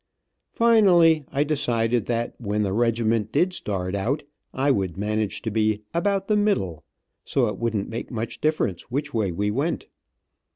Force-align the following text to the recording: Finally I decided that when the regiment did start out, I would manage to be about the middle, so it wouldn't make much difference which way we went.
Finally 0.51 1.25
I 1.31 1.43
decided 1.43 2.07
that 2.07 2.33
when 2.41 2.63
the 2.63 2.73
regiment 2.73 3.31
did 3.31 3.53
start 3.53 3.93
out, 3.93 4.23
I 4.51 4.71
would 4.71 4.97
manage 4.97 5.43
to 5.43 5.51
be 5.51 5.83
about 5.93 6.27
the 6.27 6.35
middle, 6.35 6.83
so 7.23 7.45
it 7.47 7.59
wouldn't 7.59 7.87
make 7.87 8.09
much 8.09 8.41
difference 8.41 8.89
which 8.89 9.13
way 9.13 9.31
we 9.31 9.51
went. 9.51 9.85